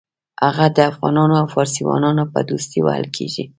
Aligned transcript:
هغه 0.45 0.65
د 0.75 0.77
افغانانو 0.91 1.33
او 1.41 1.47
فارسیانو 1.53 2.23
په 2.33 2.39
دوستۍ 2.49 2.79
وهل 2.83 3.05
کېږي. 3.15 3.43